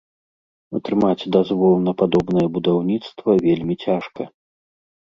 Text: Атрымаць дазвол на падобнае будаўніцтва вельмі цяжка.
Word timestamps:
Атрымаць 0.79 1.27
дазвол 1.35 1.75
на 1.89 1.93
падобнае 2.01 2.47
будаўніцтва 2.57 3.39
вельмі 3.47 3.75
цяжка. 3.87 4.33